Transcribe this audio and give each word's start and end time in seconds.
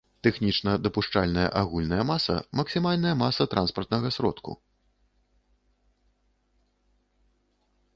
Тэхнічна 0.25 0.71
дапушчальная 0.85 1.43
агульная 1.61 2.03
маса— 2.11 2.35
максімальная 2.57 3.13
маса 3.21 3.49
транспартнага 3.53 4.13
сродку 4.19 4.59